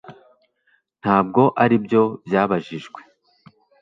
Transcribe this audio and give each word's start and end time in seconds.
Ntabwo 1.01 1.41
aribyo 1.63 2.03
byabajijwe 2.25 2.99